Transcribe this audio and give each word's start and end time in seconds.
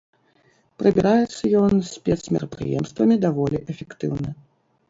Прыбіраецца 0.81 1.41
ён 1.59 1.83
спецмерапрыемствамі 1.91 3.15
даволі 3.27 3.57
эфектыўна. 3.75 4.29